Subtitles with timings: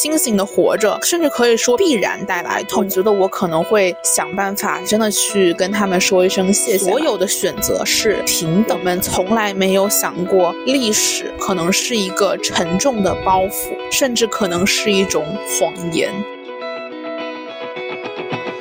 [0.00, 2.82] 清醒的活着，甚至可以说必然带来痛。
[2.82, 6.78] 我觉得我可能会想办法，真的去跟他们说一声谢谢。
[6.78, 15.22] 所有的选择是平等，我们从来没有想过历史可能是一个沉重的包袱，甚至可能是一种
[15.60, 16.10] 谎言。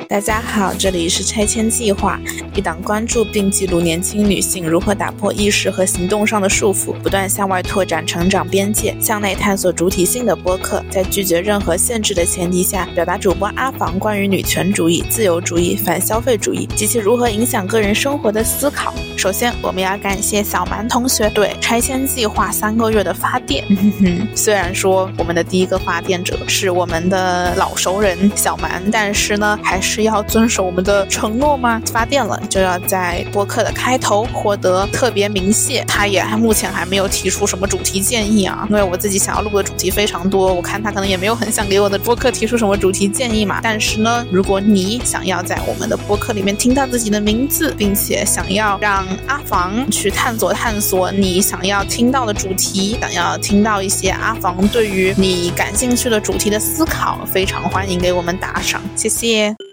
[0.10, 2.20] 大家好，这里是拆迁计划，
[2.56, 10.84] 一档关注并记录年轻女性如何打破意识和行动上的束缚，不断向外拓展成长边界，向内探索主体性的播客。
[10.90, 18.92] 在拒绝任何限制的前提下，表达主播阿房关于女权主义、自由主义、反消费主义及其如何影响个人生活的思考。
[19.16, 23.64] 首先，我们要感谢小蛮同学对拆迁计划三个月的发电。
[24.34, 31.82] 虽然说我们的第一个发电者是我们的老熟人小蛮，但是呢，还是要遵守我们的承诺吗？
[31.92, 35.84] 发电了就要在播客的开头获得特别鸣谢。
[35.88, 43.60] 他也还目前还没有提出什么主题建议啊，因为我自己想要录的主题非常多，我看他可能也没有很想给我的播客提出什么主题建议嘛。
[43.62, 59.69] 但是呢，如果你想要在我们的播客里面听到自己的名字，并且想要让阿房去探索探索你想要听到的主题，想要听到一些阿房对于你感兴趣的主题的思考，非常欢迎给我们打赏，谢谢。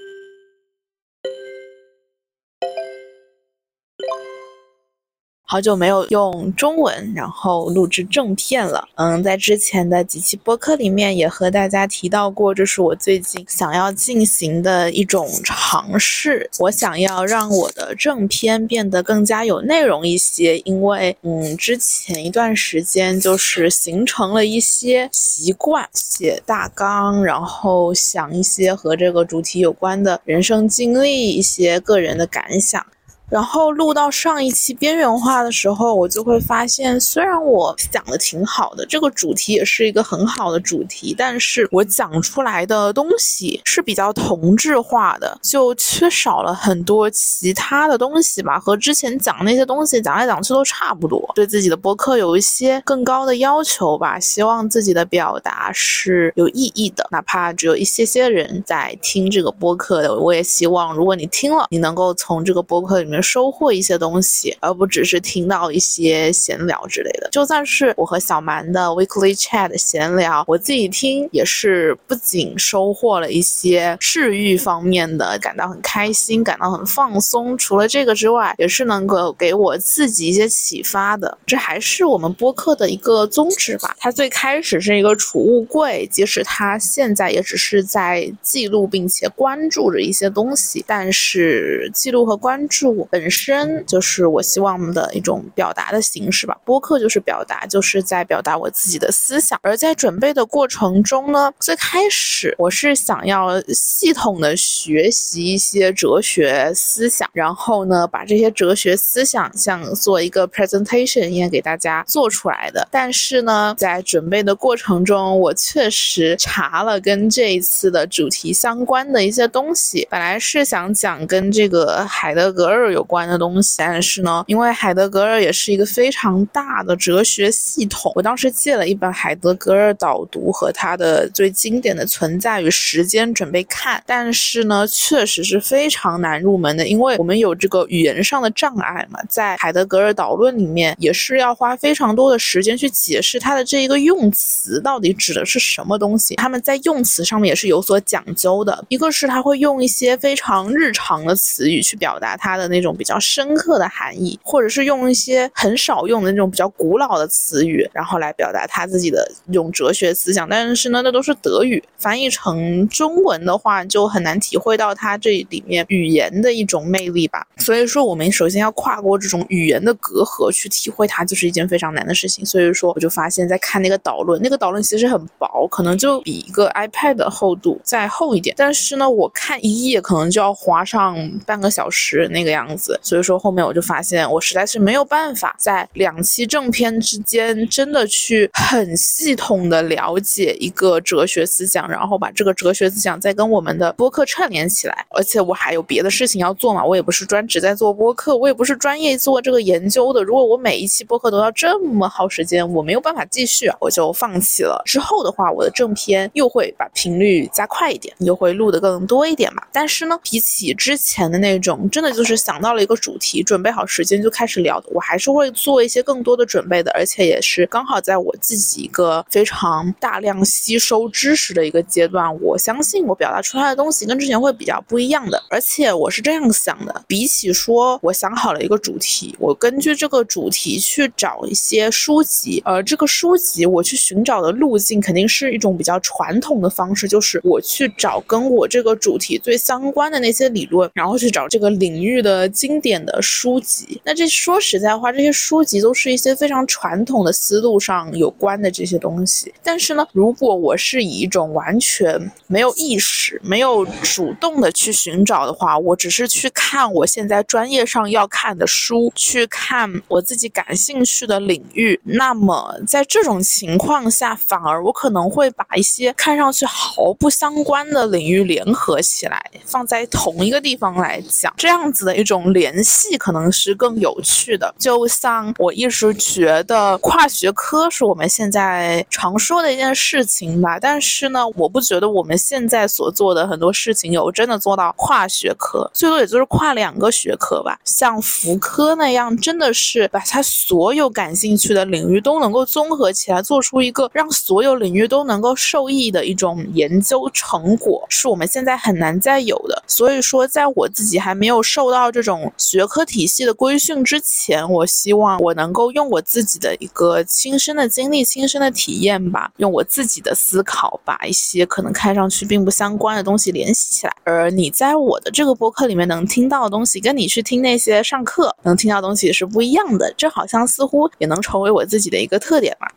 [5.48, 8.88] 好久没有用中文，然后录制正片了。
[8.96, 16.50] 嗯，在之前的几期播客里面也和大家提到过，这是我最近想要进行的一种尝试。
[16.58, 32.84] 我想要让我的正片变得更加有内容一些，因为嗯，之前一段时间就是形成了一些习惯，写大纲，然后想一些和这个主题有关的人生经历，一些个人的感想。
[33.28, 48.60] 然后录到上一期边缘化的时候，我就会发现，虽然我讲的挺好的，这个主题也是一个很好的主题，但是我讲出来的东西是比较同质化的，就缺少了很多其他的东西吧。
[48.60, 51.28] 和之前讲那些东西讲来讲去都差不多。
[51.34, 63.15] 对自己的播客有一些更高的要求吧，希望自己的表达是有意义的，哪怕只有一些些人在听这个播客的，我也希望如果你听了，你能够从这个播客里面。
[63.22, 67.28] 收获一些东西，而不只是听到一些闲聊之类的。
[67.30, 77.56] 就算是我和小蛮的 weekly chat 闲聊，我自己听也是不仅收获了一些治愈方面的，感到很开心，感到很放松。
[77.58, 81.36] 除了这个之外，也是能够给我自己一些启发的。
[81.46, 83.94] 这还是我们播客的一个宗旨吧。
[83.98, 93.05] 它最开始是一个储物柜，即使它现在也只是在记录并且关注着一些东西，但是记录和关注。
[93.10, 96.56] 本身就是我希望的一种表达的形式吧。
[96.64, 99.58] 播客就是表达，就是在表达我自己的思想。
[99.62, 112.88] 而在准备的过程中呢，最开始我是想要系统的学习一些哲学思想，然后呢，把这些哲学思想像做一个 presentation 一样给大家做出来的。
[112.90, 120.06] 但是呢，在准备的过程中，我确实查了跟这一次的主题相关的一些东西。
[120.10, 122.95] 本来是想讲跟这个海德格尔。
[122.96, 152.85] 有关的东西，但是呢，因为海德格尔也是一个非常大的哲学系统，我当时借了一本海德格尔导读和他的最经典的《存在与时间》准备看，但是呢，确实是非常难入门的，因为我们有这个语言上的障碍嘛，在海德格尔导论里面也是要花非常多的时间去解释他的这一个用词到底指的是什么东西，他们在用词上面也是有所讲究的，一个是他会用一些非常日常的词语去表达他的那种。
[152.86, 160.48] 种比较深刻的含义，或者是用一些很少用的那种比较古老的词语，然后来表达他自己的一种哲学思想。
[160.48, 167.46] 但是呢，那都是德语，翻译成中文的话，就很难体会到它这里面语言的一种魅力吧。
[167.58, 172.44] 所以说，我们首先要跨过这种语言的隔阂去体会它，就是一件非常难的事情。
[172.44, 178.54] 所以说，我就发现，在看那个导论，那个导论其实很薄，可能就比一个 iPad 的厚度再厚一点。
[178.56, 182.75] 但是呢，我看一页可能就要花上半个小时那个样子。
[183.02, 195.06] 所以说后面我就发现，我实在是没有办法在两期正片之间真的去很系统的了解一个哲学思想，然后把这个哲学思想再跟我们的播客串联起来。
[195.10, 200.22] 而且我还有别的事情要做嘛，我也不是专职在做播客，我也不是专业做这个研究的。
[200.22, 204.82] 如果我每一期播客都要这么耗时间，我没有办法继续，我就放弃了。
[204.84, 209.62] 之后的话，我的正片又会把频率加快一点，又会录的更多一点嘛。
[209.72, 212.65] 但是呢，比起之前的那种，真的就是想到。
[212.66, 244.00] 到了一个主题，准备好时间就开始聊，我还是会做一些更多的准备的，而且也是刚好在我自己一个非常大量吸收知识的一个阶段，我相信我表达出来的东西跟之前会比较不一样的，而且我是这样想的，比起说我想好了一个主题，我根据这个主题去找一些书籍，而这个书籍我去寻找的路径肯定是一种比较传统的方式，就是我去找跟我这个主题最相关的那些理论，然后去找这个领域的经典的书籍。
[244.04, 249.52] 那这说实在话，这些书籍都是一些非常传统的思路上有关的这些东西。
[249.62, 262.00] 但是呢，如果我是以一种完全没有意识、没有主动的去寻找的话，我只是去看我现在专业上要看的书，去看我自己感兴趣的领域。
[262.04, 274.74] 那么在这种情况下，反而我可能会把一些看上去毫不相关的领域联合起来，放在同一个地方来讲，这样子的一种联系可能是更有趣的。
[274.78, 287.78] 就像我一直觉得跨学科是我们现在常说的一件事情吧，但是呢，我不觉得我们现在所做的很多事情有真的做到跨学科，最多也就是跨两个学科吧。
[287.84, 299.82] 像福科那样，真的是把他所有感兴趣的领域都能够综合起来，做出一个让所有领域都能够受益的一种研究成果，是我们现在很难再有的。
[299.86, 314.12] 所以说，在我自己还没有受到这这种学科体系的规训之前，我希望我能够用我自己的一个亲身的经历、亲身的体验吧，用我自己的思考，把一些可能看上去并不相关的东西联系起来。
[314.24, 320.12] 而你在我的这个播客里面能听到的东西，跟你去听那些上课能听到东西是不一样的。
[320.16, 322.90] 这好像似乎也能成为我自己的一个特点吧。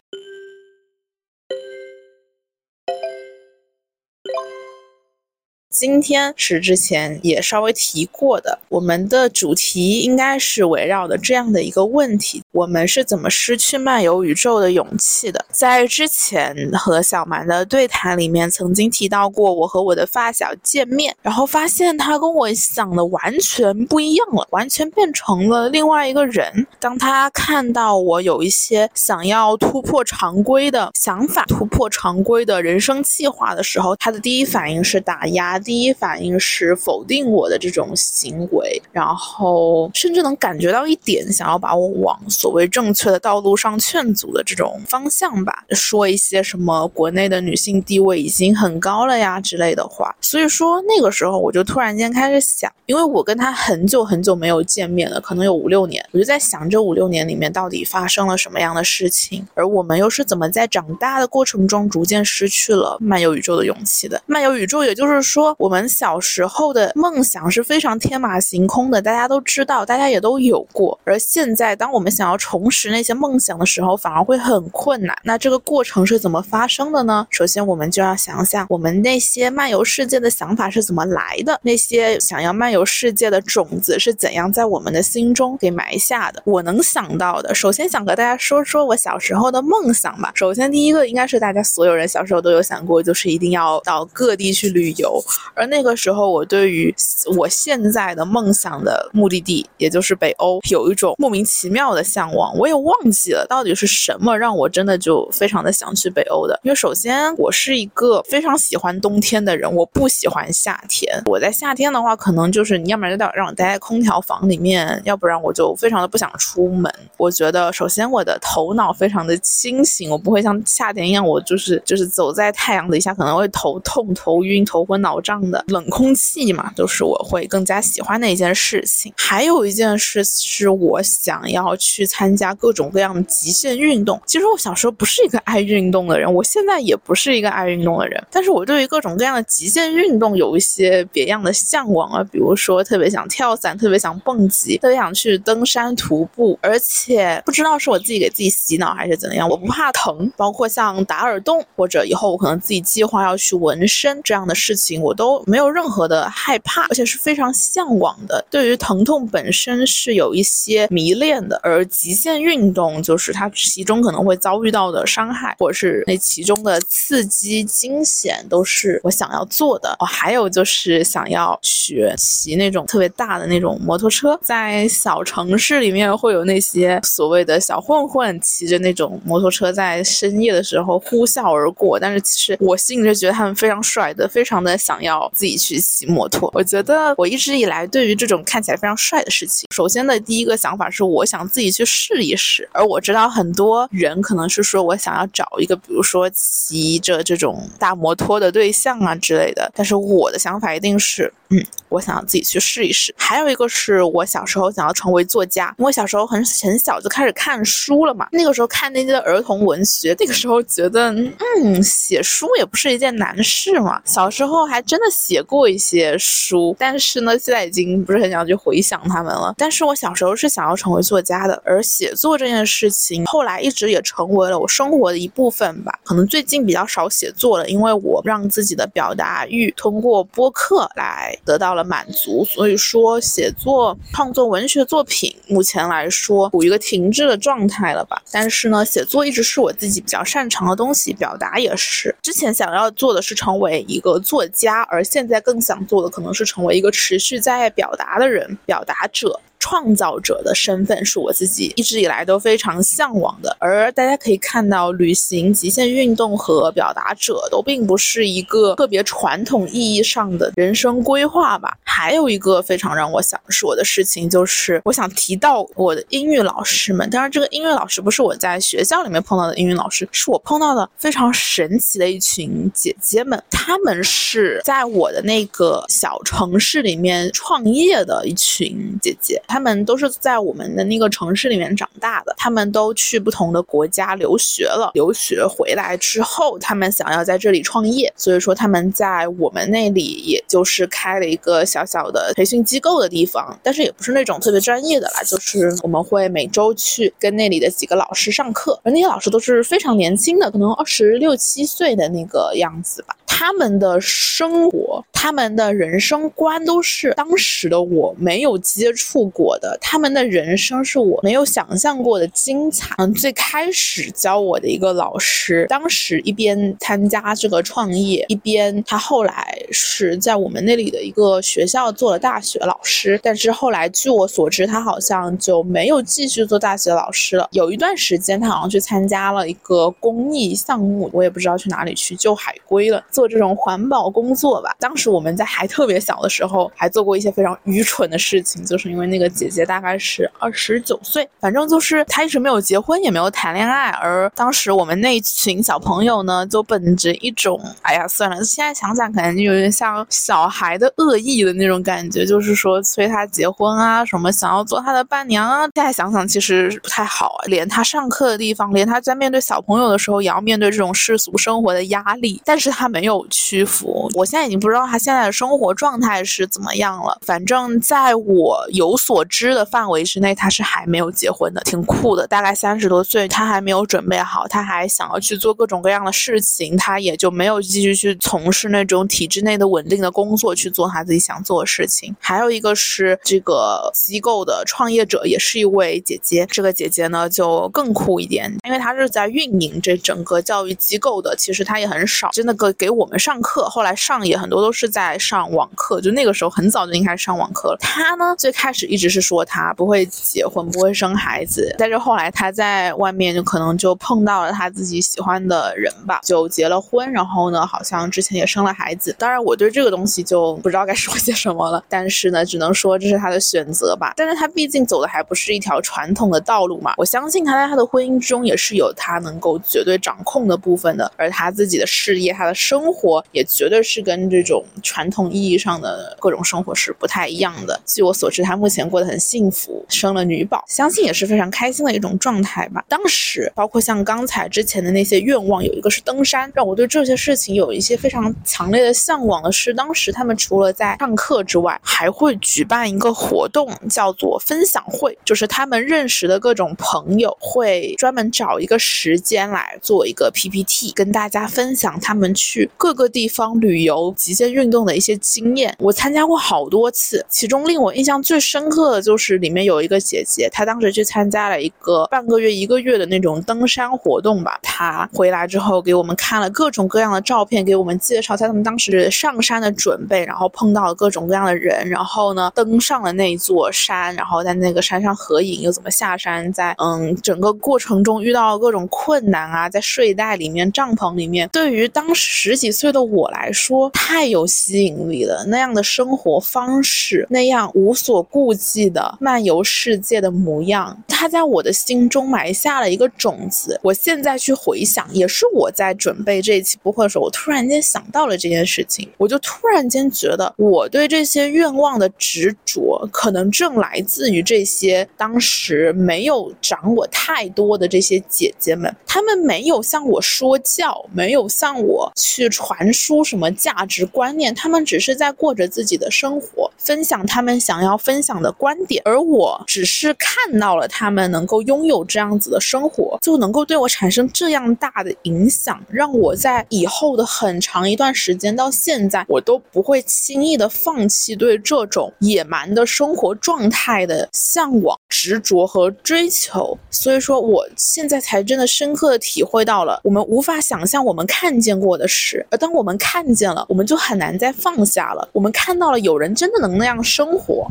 [5.79, 15.45] 今天是之前也稍微提过的，我们的主题应该是围绕的这样的一个问题：我们是怎么失去漫游宇宙的勇气的？
[15.53, 26.67] 在之前和小蛮的对谈里面，曾经提到过，我和我的发小见面，然后发现他跟我想的完全不一样了，完全变成了另外一个人。
[26.81, 35.57] 当他看到我有一些想要突破常规的想法、突破常规的人生计划的时候，他的第一反应是打压。
[35.69, 50.15] 第一反应是否定我的这种行为，然后甚至能感觉到一点想要把我往所谓正确的道路上劝阻的这种方向吧，说一些什么国内的女性地位已经很高了呀之类的话。
[50.21, 64.19] 所以说那个时候我就突然间开始想，因为我跟他很久很久没有见面了，可能有五六年，我就在想这五六年里面到底发生了什么样的事情，而我们又是怎么在长大的过程中逐渐失去了漫游宇宙的勇气的？
[64.25, 65.55] 漫游宇宙，也就是说。
[65.59, 70.97] 我们小时候的梦想是非常天马行空的，大家都知道，大家也都有过。
[71.03, 75.13] 而现在，当我们想要重拾那些梦想的时候，反而会很困难。
[75.21, 77.27] 那这个过程是怎么发生的呢？
[77.29, 86.41] 首先，我们就要想想我们那些漫游世界的想法是怎么来的，那些想要漫游世界的种子是怎样在我们的心中给埋下的。
[86.45, 90.31] 我能想到的，首先想和大家说说我小时候的梦想吧。
[90.35, 95.21] 首先，第一个应该是大家所有人小时候都有想过，就是一定要到各地去旅游。
[95.53, 96.93] 而那个时候，我对于
[97.37, 102.57] 我现在的梦想的目的地，也就是北欧，有一种莫名其妙的向往。
[102.57, 106.59] 我也忘记了到底是什么让我真的就非常的想去北欧的。
[106.63, 111.21] 因为首先，我是一个非常喜欢冬天的人，我不喜欢夏天。
[111.25, 116.93] 我在夏天的话，可能就是你要不然就让我待在空调房里面，要不然我就非常的不想出门。
[117.17, 125.38] 我觉得，首先我的头脑非常的清醒，我不会像夏天一样，我就是就是走在太阳底下可能会头痛、头晕、头昏脑胀。
[125.51, 129.13] 的冷空气嘛，就是我会更加喜欢的一件事情。
[129.15, 134.19] 还有一件事是我想要去参加各种各样的极限运动。
[134.25, 138.21] 其实我小时候不是一个爱运动的人，我现在也不是一个爱运动的人。
[138.31, 146.57] 但是我对于各种各样的极限运动有一些别样的向往啊，比如说特别想跳伞，特别想蹦极，特别想去登山徒步。
[146.61, 150.31] 而且不知道是我自己给自己洗脑还是怎样，我不怕疼。
[150.35, 155.28] 包括像打耳洞，或者以后我可能自己计划要去纹身这样的事情，我都。
[155.45, 158.43] 没有任何的害怕，而且是非常向往的。
[158.49, 169.95] 对于疼痛本身是有一些迷恋的，而极限运动就是它其中可能会遭遇到的伤害，或者是那其中的刺激惊险，都是我想要做的。
[169.99, 185.08] 哦，还有就是想要学骑那种特别大的那种摩托车，在小城市里面会有那些所谓的小混混骑着那种摩托车在深夜的时候呼啸而过，但是其实我心里就觉得他们非常帅的，非常的想要。
[185.09, 186.49] 要自己去骑摩托。
[186.53, 192.69] 我觉得我一直以来对于这种看起来非常帅的事情，首先的第一个想法是我想自己去试一试。
[192.71, 199.71] 而我知道很多人可能是说我想要找一个，比如说骑着这种大摩托的对象啊之类的。
[199.75, 203.13] 但是我的想法一定是，嗯，我想要自己去试一试。
[203.17, 208.27] 还有一个是我小时候想要成为作家，因为小时候很很小就开始看书了嘛。
[208.31, 214.01] 那个时候看那些儿童文学，那个时候觉得，嗯，写书也不是一件难事嘛。
[214.05, 219.55] 小时候还真真的写过一些书，但是呢，现在已经不是很想去回想他们了。
[219.57, 225.99] 但是我小时候是想要成为作家的，而写作这件事情后来一直也成为了我生活的一部分吧。
[226.03, 238.21] 可能最近比较少写作了，因为我让自己的表达欲通过播客来得到了满足，所以说写作、创作文学作品目前来说处于一个停滞的状态了吧。
[238.33, 242.13] 但是呢，写作一直是我自己比较擅长的东西，表达也是。
[242.21, 249.39] 之前想要做的是成为一个作家，而现在更想做的可能是成为一个持续在表达的人，表达者。
[249.59, 261.77] 创造者的身份是我自己一直以来都非常向往的，而大家可以看到，旅行、极限运动和表达者都并不是一个特别传统意义上的人生规划吧。
[261.83, 267.09] 还有一个非常让我想说的事情，就是我想提到我的英语老师们。
[267.09, 273.41] 当然，这个音乐老师不是我在学校里面碰到的英语老师，是我碰到的非常神奇的一群姐姐们。
[273.51, 279.41] 她们是在我的那个小城市里面创业的一群姐姐。
[279.49, 284.91] 他们都是在我们的那个城市里面长大的，他们都去不同的国家留学了。
[284.93, 303.15] 留学回来之后，他们想要在这里创业，所以说他们在我们那里也就是开了一个小小的培训机构的地方，但是也不是那种特别专业的啦，就是我们会每周去跟那里的几个老师上课，而那些老师都是非常年轻的，可能二十六七岁的那个样子吧。
[303.39, 312.93] 他们的生活，他们的人生观都是当时的我没有接触过的，他们的人生是我没有想象过的精彩。
[312.97, 327.47] 嗯，最开始教我的一个老师，当时一边参加这个创业，一边他后来是在我们那里的一个学校做了大学老师，但是后来据我所知，他好像就没有继续做大学老师了。
[327.53, 333.28] 有一段时间，他好像去参加了一个公益项目，我也不知道去哪里去救海龟了，做。
[333.29, 363.18] 这种环保工作吧，当时我们在还特别小的时候，还做过一些非常愚蠢的事情，就是因为那个姐姐大概是二十九岁，反正就是她一直没有结婚，也没有谈恋爱，而当时我们那群小朋友呢，就本着一种，哎呀，算了，现在想想可能就有点像小孩的恶意的那种感觉，就是说催她结婚啊，什么想要做她的伴娘啊，现在想想其实不太好，连她上课的地方，连她在面对小朋友的时候，也要面对这种世俗生活的压力，但是她没有。
[363.29, 367.17] 屈服，我现在已经不知道他现在的生活状态是怎么样了。
[367.25, 372.27] 反正在我有所知的范围之内，他是还没有结婚的，挺酷的。
[372.27, 382.15] 大概三十多岁，他还没有准备好，他还想要去做各种各样的事情，他也就没有继续去从事那种体制内的稳定的工作，去做他自己想做的事情。
[382.19, 386.45] 还有一个是这个机构的创业者，也是一位姐姐。
[386.49, 393.19] 这个姐姐呢就更酷一点，因为她是在运营这整个教育机构的，其实她也很少真的给给我们。
[393.19, 397.77] 上课后来上也很多都是在上网课，就那个时候很早就应该上网课了。
[397.81, 409.13] 他呢最开始一直是说他不会结婚，不会生孩子，但是后来他在外面就可能就碰到了他自己喜欢的人吧，就结了婚，然后呢好像之前也生了孩子。
[409.19, 414.13] 当然我对这个东西就不知道该说些什么了，但是呢只能说这是他的选择吧。
[414.15, 423.23] 但是他毕竟走的还不是一条传统的道路嘛，我相信他在他的婚姻中也是有他能够绝对掌控的部分的，而他自己的事业，他的生生活。
[423.31, 427.79] 也绝对是跟这种传统意义上的各种生活是不太一样的。
[427.85, 432.83] 据我所知，他目前过得很幸福，生了女宝，相信也是非常开心的一种状态吧。
[432.87, 452.99] 当时，包括像刚才之前的那些愿望，有一个是登山，让我对这些事情有一些非常强烈的向往的是，当时他们除了在上课之外，还会举办一个活动，叫做分享会，就是他们认识的各种朋友会专门找一个时间来做一个 PPT，跟大家分享他们去各。
[452.99, 457.25] 个地方旅游、极限运动的一些经验，我参加过好多次。
[457.29, 464.59] 其中令我印象最深刻的就是里面有一个姐姐，她当时去参加了一个半个月、一个月的那种登山活动吧。
[464.61, 482.68] 她回来之后给我们看了各种各样的照片，给我们介绍他们当时上山的准备，然后碰到了各种各样的人，然后呢登上了那座山，然后在那个山上合影，又怎么下山，在嗯整个过程中遇到了各种困难啊，在睡袋里面、帐篷里面，对于当时十几。
[482.69, 493.79] 几岁的我来说太有吸引力了，那样的生活方式，那样无所顾忌的漫游世界的模样，它在我的心中埋下了一个种子。
[493.81, 536.77] 我现在去回想，也是我在准备这一期播客的时候，我突然间想到了这件事情，我就突然间觉得，我对这些愿望的执着，可能正来自于这些当时没有长我太多的这些姐姐们，她们没有向我说教，没有向我去传输什么价值观念，他们只是在过着自己的生活，分享他们想要分享的观点，而我只是看到了他们能够拥有这样子的生活，就能够对我产生这样大的影响，让我在以后的很长一段时间到现在，我都不会轻易的放弃对这种野蛮的生活状态的向往、执着和追求。
[536.89, 545.27] 所以说，我现在才真的深刻的体会到了，我们无法想象我们看见过的事，而当我们看见了，我们就很难再放下了。
[545.33, 547.69] 我们看到了有人真的能那样生活。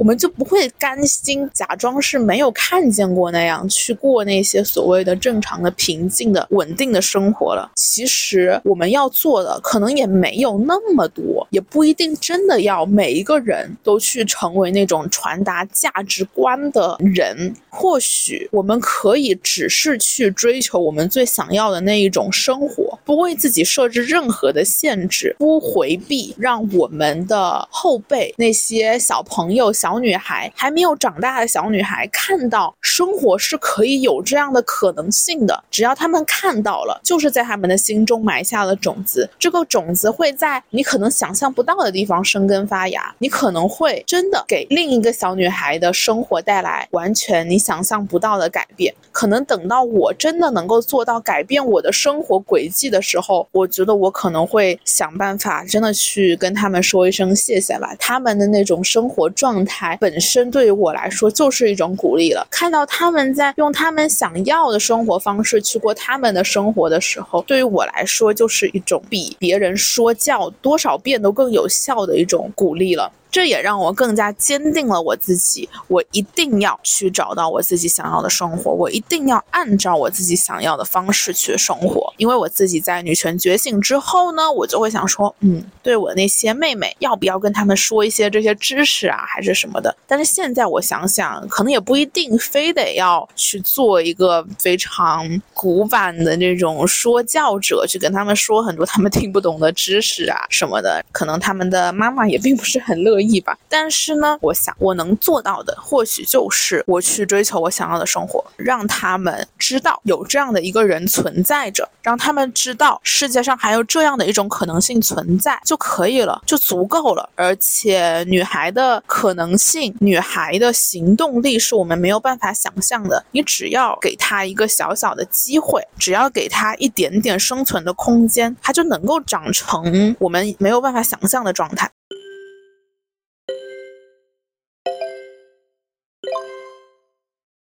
[0.00, 7.70] 我们就不会甘心假装是没有看见过那样去过那些所谓的正常的、平静的、稳定的生活了。
[7.76, 17.54] 其实我们要做的可能也没有那么多，也不一定真的要每一个人都去成为那种传达价值观的人。
[17.68, 29.89] 或许我们可以只是去追求我们最想要的那一种生活，不为自己设置任何的限制，不回避，让我们的后辈那些小朋友小。
[29.90, 39.28] 小女孩还没有长大的小女孩看到生活是可以有这样的可能性的，只要他们看到了，就是在他们的心中埋下了种子。
[39.36, 48.94] 这个种子会在你可能想象不到的地方生根发芽，你可能会真的给另一个小女孩的生活带来完全你想象不到的改变。
[49.10, 57.92] 可能等到我真的能够做到改变我的生活轨迹的时候，我觉得我可能会想办法真的去跟他们说一声谢谢吧。
[57.98, 59.79] 他们的那种生活状态。
[60.00, 62.46] 本身对于我来说就是一种鼓励了。
[62.50, 73.10] 看到他们在用他们想要的生活方式去过他们的生活的时候，对于我来说就是一种比别人说教多少遍都更有效的一种鼓励了。
[73.30, 82.12] 这也让我更加坚定了我自己，我一定要去找到我自己想要的生活，我一定要按照我自己想要的方式去生活。
[82.16, 89.96] 因为我自己在女权觉醒之后呢，我就会想说，嗯，对我那些妹妹，要不要跟他们说一些这些知识啊，还是什么的？
[90.08, 101.04] 但是现在我想想，可能也不一定非得要去做一个非常古板的那种说教者，去跟他们说很多他们听不懂的知识啊什么的。
[101.12, 103.19] 可能他们的妈妈也并不是很乐。
[103.20, 117.28] 意吧，但是呢，我想我能做到的，或许就是我去追求我想要的生活，让他们知道有这样的一个人存在着，让他们知道世界上还有这样的一种可能性存在就可以了，就足够了。
[117.34, 123.24] 而且，女孩的可能性，女孩的行动力是我们没有办法想象的。
[123.32, 131.90] 你只要给她一个小小的机会，只要给她一点点生存的空间，她就能够长成我们没有办法想象的状态。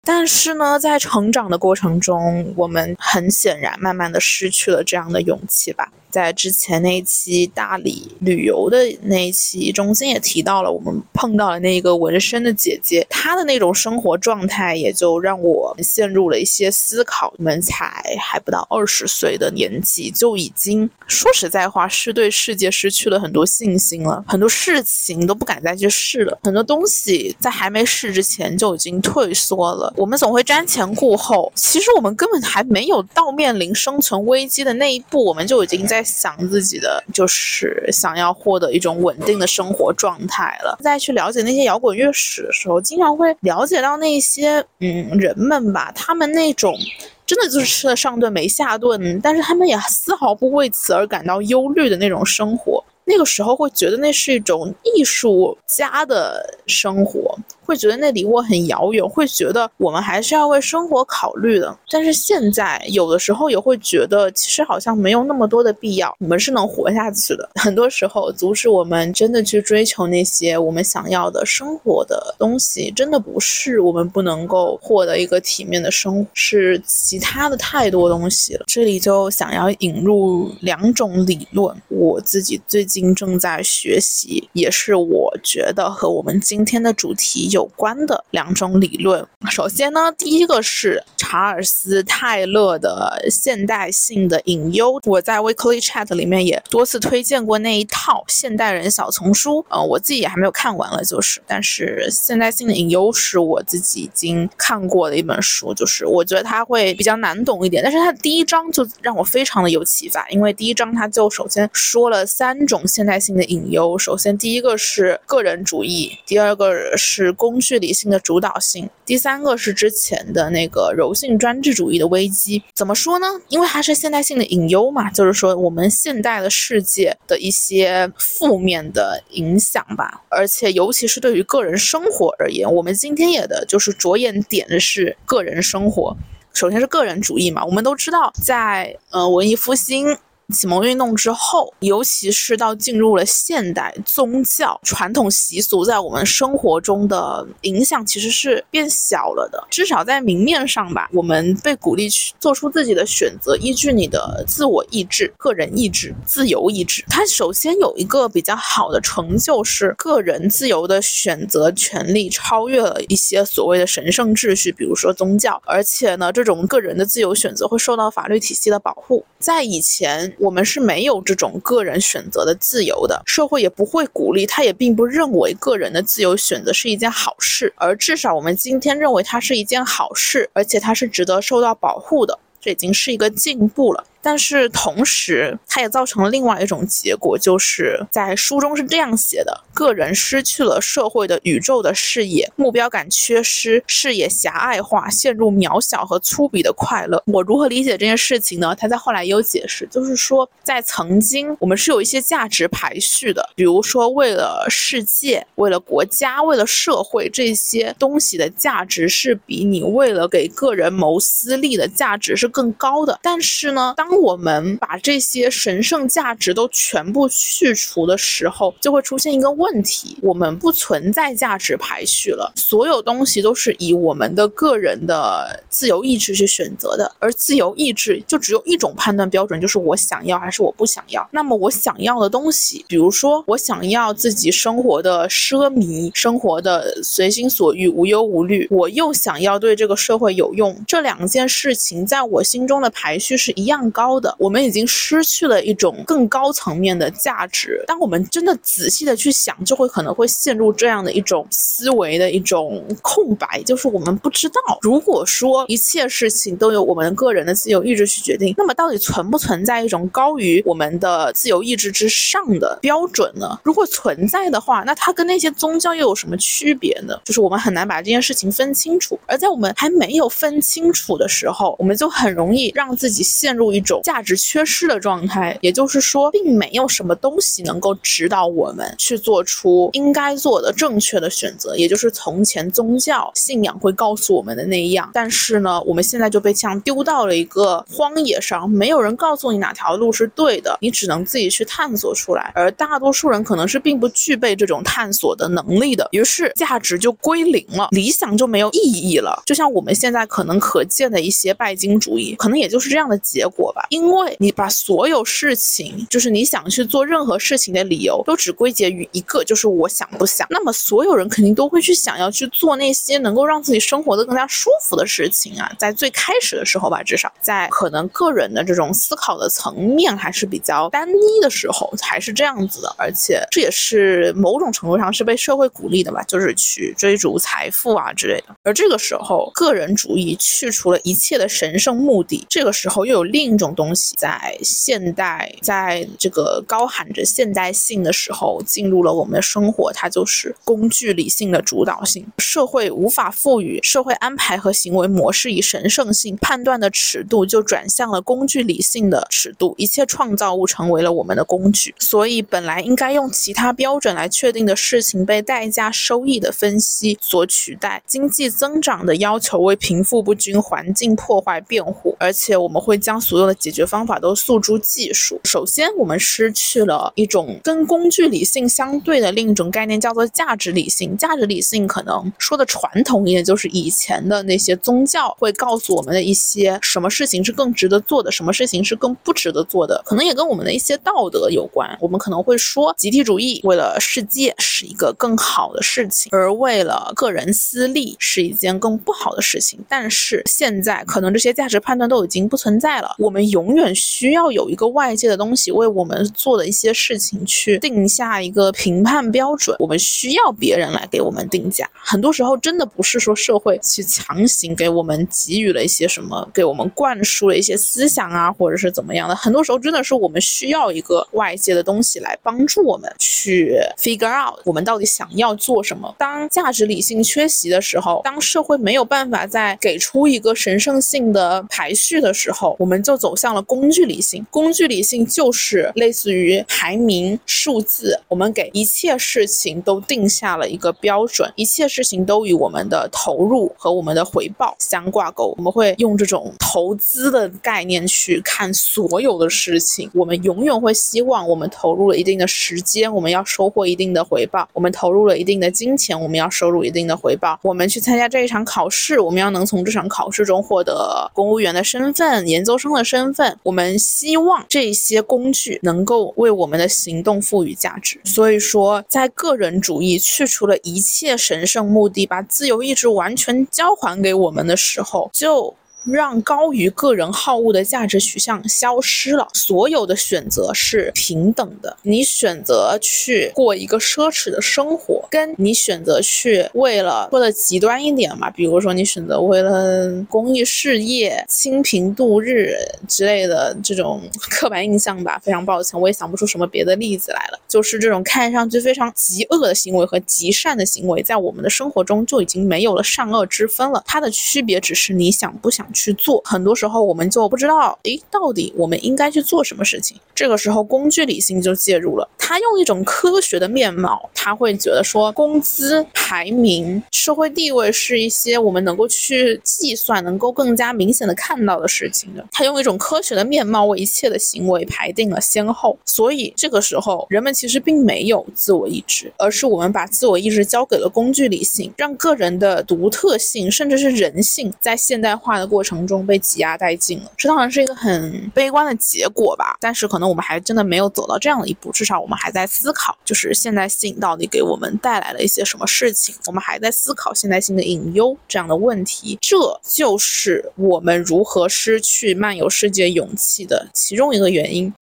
[0.05, 5.91] 但是呢，在成长的过程中，我们很显然慢慢的失去了这样的勇气吧。
[6.15, 17.33] 在之前那一期大理旅游的那一期，中间也提到了我们碰到了那个纹身的姐姐，她的那种生活状态，也就让我陷入了一些思考。
[17.37, 29.93] 我们才还不到二十岁的年纪，就已经说实在话，是对世界失去了很多信心了，很多事情都不敢再去试了，很多东西在还没试之前就已经退缩了。
[29.97, 36.04] 我们总会瞻前顾后，其实我们根本还没有到面临生存危机的那一步，我们就已经在。
[36.05, 40.77] 想自己的就是想要获得一种稳定的生活状态了。
[40.81, 46.77] 再去了解那些摇滚乐史的时候，经常会了解到那些嗯人们吧，他们那种
[47.25, 52.83] 真的就是吃了上顿没下顿，但是他们也丝毫不为此而感到忧虑的那种生活。
[53.07, 57.37] 那个时候会觉得那是一种艺术家的生活。
[57.65, 61.77] 会觉得那离我很遥远，会觉得我们还是要为生活考虑的。
[61.89, 66.15] 但是现在有的时候也会觉得，其实好像没有那么多的必要。
[66.19, 67.49] 我们是能活下去的。
[67.55, 78.65] 很多时候，阻止我们真的去追求那些我们想要的生活的东西，真的不是我们不能够获得一个体面的生活，是其他的太多东西了。
[78.67, 87.49] 这里就想要引入两种理论，我自己最近正在学习，也是我觉得和我们今天的主题。
[87.55, 89.25] 有关的两种理论。
[89.49, 94.99] 首先呢，第一个是查尔斯·泰勒的现代性的隐忧。
[95.05, 101.41] 我在 Weekly Chat 里面也多次推荐过那一套现代人小丛书，呃，我自己也还没有看完了，就是。
[101.47, 107.81] 但是现代性的隐忧是我自己已经看过的一本书，就是我觉得它会比较难懂一点。
[107.81, 113.97] 但是它第一章就让我非常的有启发，因为第一章它就首先说了三种现代性的隐忧。
[113.97, 122.63] 首先第一个是个人主义，第二个是工具理性的主导性，第三个是之前的那个柔性专制主义的危机。
[122.73, 123.27] 怎么说呢？
[123.49, 136.15] 因为它是现代性的隐忧嘛，就是说我们现代的世界的一些负面的影响吧，而且尤其是对于个人生活而言，我们今天也的就是着眼点的是个人生活。
[136.53, 140.17] 首先是个人主义嘛，我们都知道，在呃文艺复兴。
[140.53, 149.67] 启蒙运动之后，尤其是到进入了现代，宗教传统习俗在我们生活中的影响其实是变小了的。
[149.71, 157.03] 至少在明面上吧，我们被鼓励去做出自己的选择，依据你的自我意志、个人意志、自由意志。
[157.09, 165.59] 它首先有一个比较好的成就，是个人自由的选择权利超越了一些所谓的神圣秩序，比如说宗教。
[165.65, 169.25] 而且呢，这种个人的自由选择会受到法律体系的保护。
[169.39, 170.34] 在以前。
[170.39, 184.03] 我们是没有这种个人选择的自由的，社会也不会鼓励，他也并不认为个人的自由选择是一件好事，而至少我们今天认为它是一件好事，而且它是值得受到保护的，这已经是一个进步了。
[184.25, 197.21] 但是同时，它也造成了另外一种结果，就是在书中是这样写的：个人失去了社会的宇宙的视野，目标感缺失，视野狭隘化，陷入渺小和粗鄙的快乐。
[197.27, 198.75] 我如何理解这件事情呢？
[198.75, 213.19] 他在后来也有解释，就是说，在曾经我们是有一些价值排序的，比如说为了世界、为了国家、为了社会这些东西的价值是比你为了给个人谋私利的价值是更高的。
[213.21, 231.27] 但是呢，当我们把这些神圣价值都全部去除的时候，就会出现一个问题：我们不存在价值排序了，所有东西都是以我们的个人的自由意志去选择的，而自由意志就只有一种判断标准，就是我想要还是我不想要。
[231.31, 244.04] 那么我想要的东西，比如说我想要自己生活的奢靡，生活的随心所欲、无忧无虑，我又想要对这个社会有用，这两件事情在我心中的排序是一样高。
[244.05, 247.83] 高的，我们已经失去了一种更高层面的价值。
[247.87, 263.59] 当我们真的仔细的去想，就会可能会陷入这样的一种思维的一种空白，就是我们不知道，如果说一切事情都由我们个人的自由意志去决定，那么到底存不存在一种高于我们的自由意志之上的标准呢？
[263.63, 267.19] 如果存在的话，那它跟那些宗教又有什么区别呢？
[267.25, 269.19] 就是我们很难把这件事情分清楚。
[269.25, 274.01] 而在我们还没有分清楚的时候，我们就很容易让自己陷入一种。
[274.03, 285.09] 价值缺失的状态，也就是说，并没有什么东西能够指导我们去做出应该做的正确的选择，也就是从前宗教信仰会告诉我们的那样。
[285.13, 292.51] 但是呢，我们现在就被像丢到了一个荒野上，没有人告诉你哪条路是对的，你只能自己去探索出来。
[292.55, 299.41] 而大多数人可能是并不具备这种探索的能力的，于是价值就归零了，理想就没有意义了。
[299.45, 303.85] 就像我们现在可能可见的一些拜金主义，可能也就是这样的结果吧。
[303.89, 310.47] 因为你把所有事情，就是你想去做任何事情的理由，都只归结于一个，就是我想不想。
[310.49, 315.71] 那么所有人肯定都会去想要去做那些能够让自己生活的更加舒服的事情啊。
[315.77, 322.95] 在最开始的时候吧，至少在可能个人的这种思考的层面还是比较单一的时候，还是这样子的。
[322.97, 328.55] 而且这也是某种程度上是被社会鼓励的吧，就是去追逐财富啊之类的。
[328.63, 333.64] 而这个时候，个人主义去除了一切的神圣目的，这个时候又有另一种。
[333.65, 342.25] 种东西在现代，在这个高喊着现代性的时候，进入了我们的生活，它就是工具理性的主导性。
[342.37, 349.73] 社会无法赋予社会安排和行为模式以神圣性判断的尺度，就转向了工具理性的尺度。
[349.77, 358.01] 一切创造物成为了我们的工具，所以本来应该用其他标准来确定的事情，被代价收益的分析所取代。
[358.05, 363.54] 经济增长的要求为贫富不均、环境破坏辩护，而且我们会将所有的。
[363.55, 365.39] 解决方法都诉诸技术。
[365.43, 371.15] 首先，我们失去了一种跟工具理性相对的另一种概念，叫做价值理性。
[371.17, 381.97] 价值理性可能说的传统一点，就是以前的那些宗教会告诉我们的一些什么事情是更值得做的，什么事情是更不值得做的，可能也跟我们的一些道德有关。
[382.01, 389.79] 我们可能会说，集体主义为了世界是一个更好的事情，而为了个人私利是一件更不好的事情。
[389.87, 401.89] 但是现在可能这些价值判断都已经不存在了，我们永远需要有一个外界的东西为我们做的一些事情去定下一个评判标准，我们需要别人来给我们定价。
[401.93, 409.35] 很多时候真的不是说社会去强行给我们给予了一些什么，给我们灌输了一些思想啊，或者是怎么样的。
[409.35, 416.13] 很多时候真的是我们需要一个外界的东西来帮助我们去 figure out 我们到底想要做什么。
[416.17, 424.45] 当价值理性缺席的时候，当社会没有办法再给出一个神圣性的排序的时候，我们就走走向了工具理性。
[424.49, 435.53] 工具理性就是类似于排名、数字，我们给一切事情都定下了一个标准，一切事情都与我们的投入和我们的回报相挂钩。
[435.57, 440.09] 我们会用这种投资的概念去看所有的事情。
[440.13, 447.59] 我们永远会希望，我们投入了一定的时间，我们要收获一定的回报；我们投入了一定的金钱，我们要收入一定的回报。
[447.61, 453.24] 我们去参加这一场考试，我们要能从这场考试中获得公务员的身份、研究生的身份。
[453.25, 458.21] 身份我们希望这些工具能够为我们的行动赋予价值。
[458.23, 465.75] 所以说，在个人主义去除了一切神圣目的，把自由意志完全交还给我们的时候，就。
[466.05, 471.97] 让高于个人好恶的价值取向消失了，所有的选择是平等的。
[472.03, 482.75] 你选择去过一个奢侈的生活，跟你选择去为了说的极端一点嘛，比如说你选择为了公益事业清贫度日
[483.07, 485.39] 之类的这种刻板印象吧。
[485.43, 487.59] 非常抱歉，我也想不出什么别的例子来了。
[487.67, 494.03] 就是这种看上去非常极恶的行为和极善的行为，在我们的生活中就已经没有了善恶之分了。
[494.05, 495.85] 它的区别只是你想不想。
[495.95, 500.15] 去做，很多时候我们就不知道，诶，到底我们应该去做什么事情。
[500.35, 502.29] 这个时候，工具理性就介入了。
[502.37, 512.45] 他用一种科学的面貌，他会觉得说，工资、排名、社会地位是一些我们能够去计算、能够更加明显的看到的事情的。
[512.51, 515.97] 他用一种科学的面貌为一切的行为排定了先后。
[516.05, 527.31] 所以这个时候，人们其实并没有自我意志，而是我们把自我意志交给了工具理性，让个人的独特性，甚至是人性，在现代化的过程中被挤压殆尽了。
[527.37, 532.35] 这当然是一个很悲观的结果吧，但是可能我们还真的没有走到这样的一步，至少我们。
[532.37, 536.35] 还在思考，就是现代性到底给我们带来了一些什么事情？
[536.45, 544.93] 我们还在思考现代性的隐忧这样的问题，这就是我们如何失去漫游世界勇气的其中一个原因。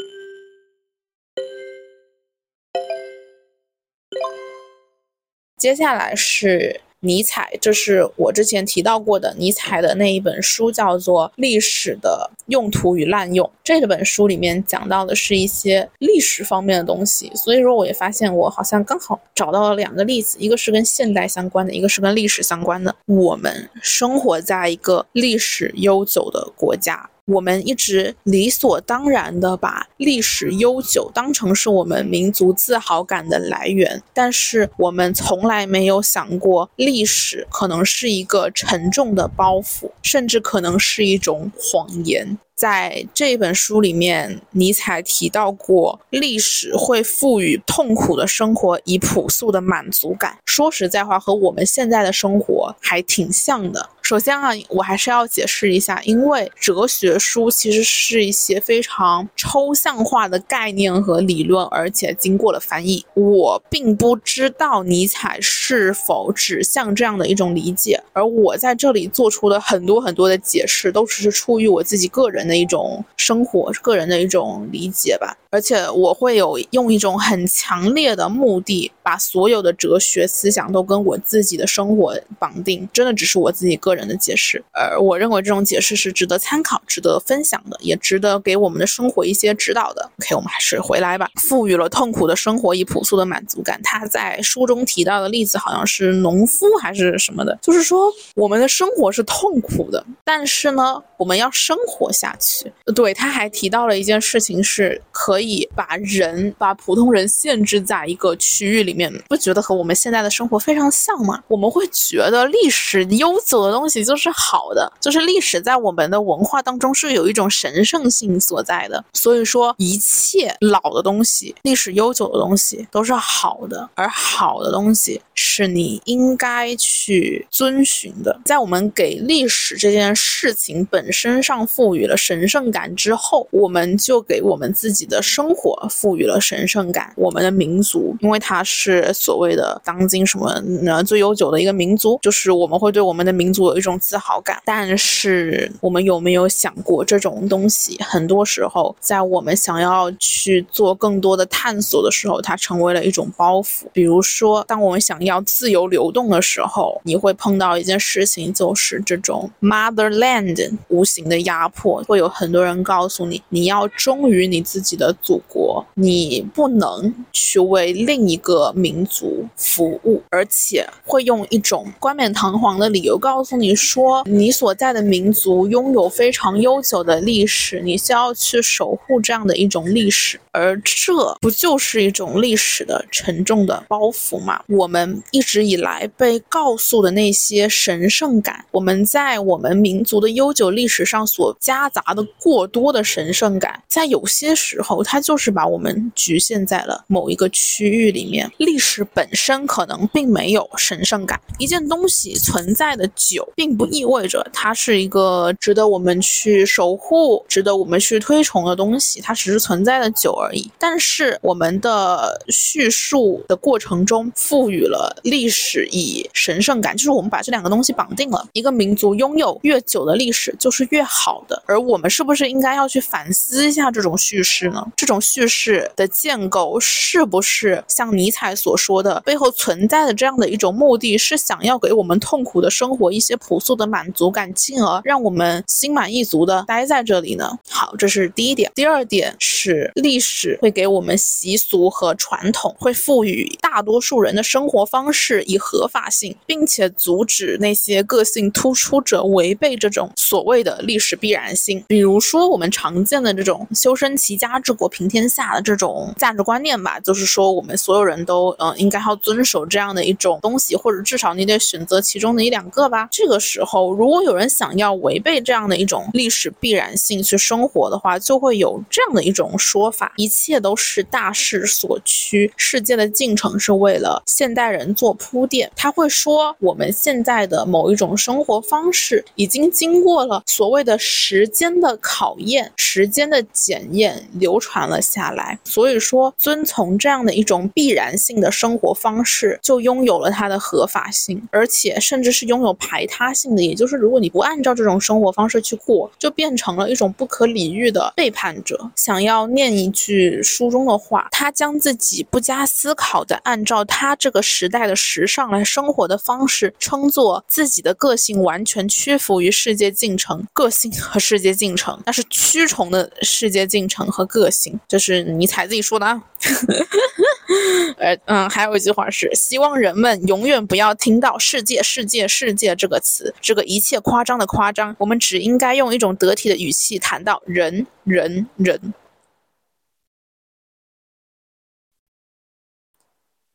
[5.58, 6.80] 接下来是。
[7.06, 13.46] 尼采，这是我之前提到过的尼采的那一本书，叫做《历史的用途与滥用》。
[13.62, 22.96] 这本书里面讲到的是一些历史方面的东西，所以说我也发现我好像刚好找到了两个例子，一个是跟现代相关的，一个是跟历史相关的。
[23.06, 27.10] 我们生活在一个历史悠久的国家。
[27.26, 42.38] 我们一直理所当然的把历史悠久当成是我们民族自豪感的来源，但是我们从来没有想过，历史可能是一个沉重的包袱，甚至可能是一种谎言。
[42.56, 50.38] 在这本书里面，尼采提到过，历史会赋予痛苦的生活以朴素的满足感。
[50.46, 53.90] 说实在话，和我们现在的生活还挺像的。
[54.04, 63.04] 首先啊，我还是要解释一下，因为哲学书其实是一些非常抽象化的概念和理论，而且经过了翻译。
[63.16, 72.44] 我并不知道尼采是否指向这样的一种理解，而我在这里做出的很多很多的解释，都只是出于我自己个人。
[72.44, 75.38] 的一种生活，个人的一种理解吧。
[75.50, 84.64] 而且我会有用一种很强烈的目的，把所有的哲学思想都跟我自己的生活绑定，真的只是我自己个人的解释。
[84.72, 90.10] 而我认为这种解释是值得参考、值得分享的，也值得给我们的生活一些指导的。
[90.20, 91.30] OK，我们还是回来吧。
[91.36, 93.80] 赋予了痛苦的生活以朴素的满足感。
[93.84, 102.72] 他在书中提到的例子好像是农夫还是什么的，就是说我们的生活是痛苦的，但是呢，我们要生活下去。
[102.96, 105.44] 对，他还提到了一件事情是可以。
[105.44, 111.44] 可以把人把普通人限制在一个区域里面，不觉得和我们现在的生活非常像吗？
[111.48, 119.04] 我们会觉得历史悠久的东东西就是好的，就是历史在我们的文化当中是有一种神圣性所在的。
[119.12, 128.40] 所以说，一切老的东西、历史悠久的东西都是好的，而好的东西是你应该去遵循的。
[128.46, 137.14] 在我们给历史这件事情本身上赋予了神圣感之后，我们就给我们自己的生活赋予了神圣感。
[137.16, 140.50] 我们的民族，因为它是所谓的当今什么
[140.86, 144.62] 呃最悠久的一个民族，就是我们会对我们的民族有一种自豪感。
[144.66, 153.84] 但是我们有没有想过，这种东西很多时候在我们想要去做更多的探索的时候，它成为了一种包袱。
[153.92, 184.62] 比如说，当我们想要自由流动的时候，你会碰到一件事情，就是这种 motherland 无形的压迫，会有很多人告诉你，你要忠于你自己的祖国，你不能去为另一个民族服务，而且会用一种冠冕堂皇的理由告诉你说，你所在的民族拥有非常悠久的历史，你需要去守护这样的一种历史，而这不就是一种历史的沉重的包袱吗？
[184.68, 198.50] 我们一直以来被告诉的那些神圣感，我们在我们民族的悠久历史上所夹杂的过多的神圣感，在有些时候，它就是把我们局限在了某一个区域里面。
[198.58, 210.70] 历史本身可能并没有神圣感，一件东西存在的久，并不意味着它是一个值得我们去守护、值得我们去推崇的东西，它只是存在的久而已。
[210.78, 218.48] 但是我们的叙述的过程中，赋予了历史以神圣感，就是我们把这两个东西绑定了。
[218.54, 221.62] 一个民族拥有越久的历史，就是越好的。
[221.66, 224.86] 而我们是不是应该要去反思一下这种叙事呢？
[224.96, 237.58] 这种叙事的建构是不是像尼采所说的，背后存在的这样的一种目的是想要给我们痛苦的生活一些朴素的满足感，进而让我们心满意足的待在这里呢？
[237.70, 238.72] 好，这是第一点。
[238.76, 251.84] 第二点是历史会给我们习俗和传统，会赋予大多数人的生活方式以合法性，并且阻止那些个性突出者违背这种所谓的历史必然性。
[251.88, 263.08] 比如说我们常见的这种修身齐家治国平天下的这种价值观念吧，就是说我们所有人都嗯应该要遵守这样的一种东西，或者至少你得选择其中的一两个吧。
[263.12, 275.70] 这个时候，如果有人想要违背这样的一种历史必然性去生活的话，就会有这样的一种说法：一切都是大势所趋，世界的进程是为了现代人做铺垫。
[275.76, 285.60] 他会说，我们现在的某一种生活方式已经经过了所谓的时间的考验、时间的检验，流传了下来。
[285.64, 293.62] 所以说，遵从这样的一种必然性的生活方式，就拥有了它的合法性，而且甚至是拥有排他性的。
[293.64, 298.90] 也就是，如果你不按照这种生活方式去过，就变成了一种不可理喻的背叛者。
[298.96, 310.44] 想要念一句书中的话，他将自己不加思考的按照他这个时代的时尚来生活的方式，称作自己的个性完全屈服于世界进程。
[310.52, 316.24] 个性和世界进程，那是屈从的世界进程和个性，这是尼采自己说的啊。
[318.00, 324.96] 呃嗯，还有一句话是：希望人们永远不要听到“世界、世界、世界”这个词，这个一切夸张的夸张。
[324.98, 328.94] 我们只应该用一种得体的语气谈到“人、人、人”。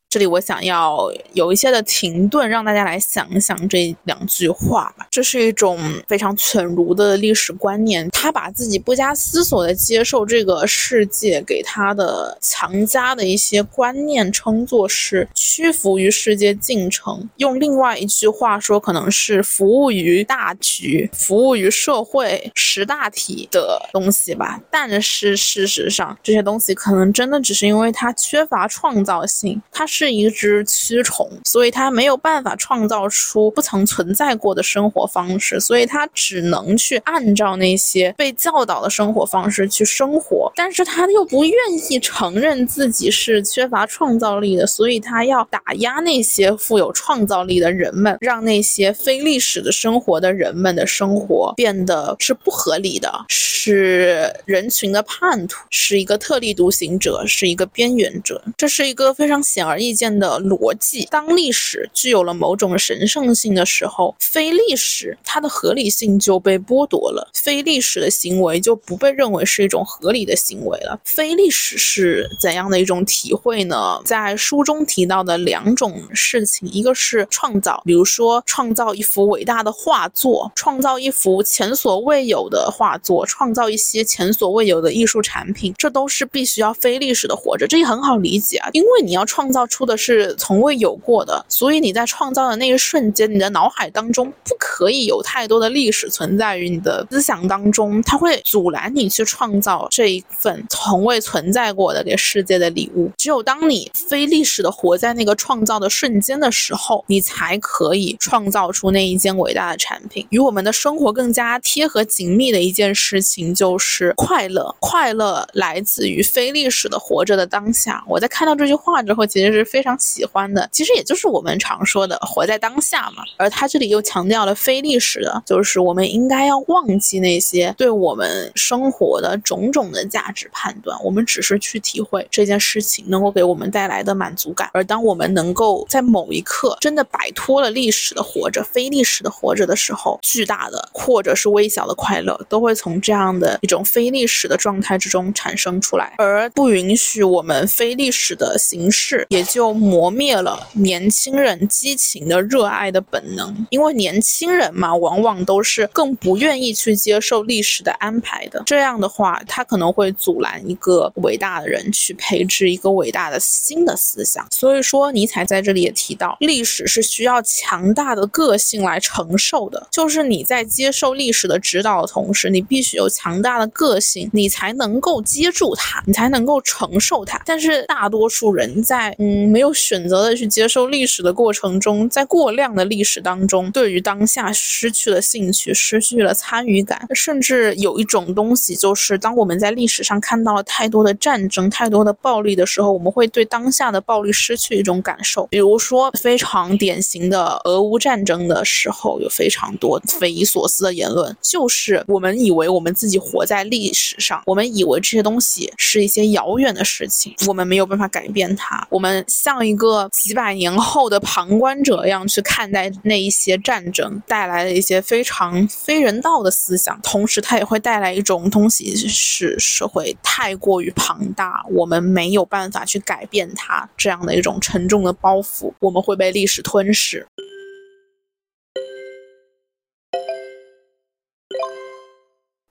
[0.09, 5.05] 这里我想要有一些的停顿，让大家来想一想这两句话吧。
[5.11, 17.29] 这是一种非常犬儒的历史观念，他把自己不加思索的接受这个世界给他的强加的一些观念，称作是屈服于世界进程。
[17.37, 24.59] 用另外一句话说，可能是服务于大局、服务于社会识大体的东西吧。
[24.71, 29.98] 但是事实上，这些东西可能真的只是因为它缺乏创造性，它是。
[29.99, 40.49] 是一只蛆虫，所以它没有办法创造出不曾存在过的生活方式，所以它只能去按照那些被教导的生活方式去生活。
[40.55, 41.53] 但是他又不愿
[41.91, 58.41] 意承认自己是缺乏创造力的，所以他要打压那些富有创造力的人们，让那些非历史的生活的人们的生活变得是不合理的，是人群的叛徒，是一个特立独行者，是一个边缘者。
[58.55, 59.88] 这是一个非常显而易。
[59.89, 61.07] 意见的逻辑。
[61.09, 70.99] 当历史具有了某种神圣性的时候，非历史它的合理性就被剥夺了，非历史的行为就不被认为是一种合理的行为了。
[71.03, 73.99] 非历史是怎样的一种体会呢？
[74.05, 87.65] 在书中提到的两种事情，一个是创造，比如说创造一幅伟大的画作，创造一幅前所未有的画作，创造一些前所未有的艺术产品，这都是必须要非历史的活着。
[87.67, 103.09] 这也很好理解啊，因为你要创造出出的是从未有过的，所以你在创造的那一瞬间，你的脑海当中不可以有太多的历史存在于你的思想当中，它会阻拦你去创造这一份从未存在过的给世界的礼物。
[103.17, 110.27] 只有当你非历史的活在那个创造的瞬间的时候，你才可以创造出那一件伟大的产品。
[110.29, 118.03] 与我们的生活更加贴合紧密的一件事情就是快乐，快乐来自于非历史的活着的当下。
[118.09, 120.67] 我在看到这句话之后，其实是非常喜欢的。
[120.71, 123.23] 其实也就是我们常说的活在当下嘛。
[123.37, 134.69] 而他这里又强调了非历史的，就是我们应该要忘记那些对我们生活的种种的价值判断，我们只是去体会这件事情能够给我们带来的满足感。
[134.73, 146.13] 而当我们能够在某一刻真的摆脱了历史的活着，非历史的活着的时候，巨大的或者是微小的快乐，都会从这样的一种非历史的状态之中产生出来。
[146.17, 153.67] 而不允许我们非历史的形式，也就就磨灭了年轻人激情的热爱的本能。
[153.69, 158.63] 因为年轻人嘛，往往都是更不愿意去接受历史的安排的。
[158.65, 164.47] 这样的话，他可能会阻拦一个伟大的人去培植一个伟大的新的思想。
[164.49, 169.85] 所以说，尼采在这里也提到，历史是需要强大的个性来承受的。
[169.91, 177.41] 就是你在接受历史的指导的同时，你必须有强大的个性，你才能够接住它，你才能够承受它。
[177.45, 195.47] 但是大多数人在嗯没有选择的去接受历史的过程中，在过量的历史当中，对于当下失去了兴趣，失去了参与感，甚至有一种东西，就是当我们在历史上看到了太多的战争、太多的暴力的时候，我们会对当下的暴力失去一种感受。
[195.47, 227.25] 比如说非常典型的俄乌战争的时候，有非常多匪夷所思的言论，就是我们以为我们自己活在历史上，我们以为这些东西是一些遥远的事情，我们没有办法改变它，我们像一个几百年后的旁观者一样去看待那一些战争，带来的一些非常非人道的思想，同时它也会带来一种东西，是社会太过于庞大，我们没有办法去改变它这样的一种沉重的包袱，我们会被历史吞噬。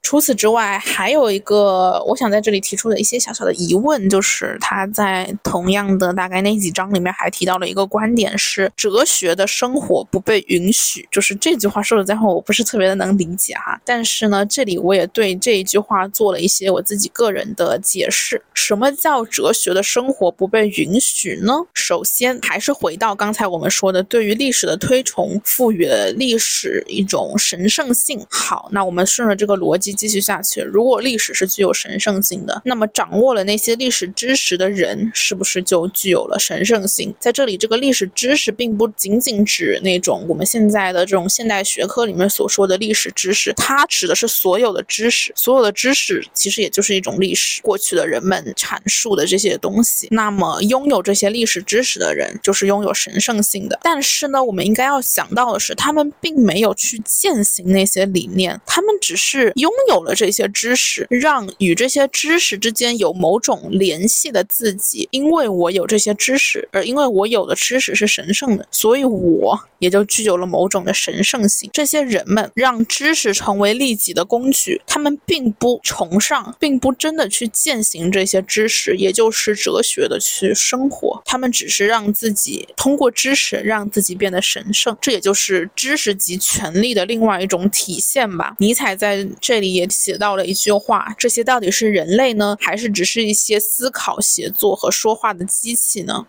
[0.09, 11.07] 除此之外，还有一个我想在这里提出的一些小小的疑问，就是他在同样的大概那几章里面还提到了一个观点，是哲学的生活不被允许。
[11.13, 13.79] 就是这句话说实，在话我不是特别的能理解哈。
[13.85, 18.41] 但是呢，这里我也对这一句话做了一些我自己个人的解释。
[18.55, 21.53] 什么叫哲学的生活不被允许呢？
[21.75, 28.25] 首先，还是回到刚才我们说的，对于历史的推崇，赋予了历史一种神圣性。
[28.31, 29.98] 好，那我们顺着这个逻辑。
[29.99, 37.13] 继续下去，如果历史是具有神圣性的，那么掌握了那些历史知识的人，是不是就具有了神圣性？
[37.19, 50.07] 在这里，这个历史知识并不仅仅指那种我们现在的这种现代学科里面所说的历史知识，它指的是所有的知识，所有的知识其实也就是一种历史，过去的人们阐述的这些东西。
[50.13, 53.81] 那么，拥有这些历史知识的人，就是拥有神圣性的。
[53.83, 59.73] 但是呢，我们应该要想到的是，他们并没有去践行那些理念，他们只是拥。
[59.89, 71.71] 有了这些知识，让与这些知识之间有某种联系的自己，因为我有这些知识，而因为我有的知识是神圣的，所以我也就具有了某种的神圣性。
[71.73, 81.23] 这些人们让知识成为利己的工具，他们并不崇尚，并不真的去践行这些知识，也就是哲学的去生活。
[81.25, 88.55] 他们只是让自己通过知识让自己变得神圣，这也就是知识及权力的另外一种体现吧。
[88.59, 89.78] 尼采在这里。
[89.79, 96.27] 也写到了一句话：这些到底是人类呢，还是只是一些思考、写作和说话的机器呢？